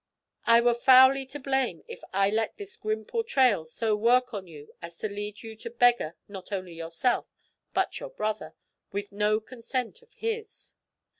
[0.47, 4.73] I were foully to blame if I let this grim portrayal so work on you
[4.81, 7.37] as to lead you to beggar not only yourself,
[7.75, 8.55] but your brother,
[8.91, 10.73] with no consent of his."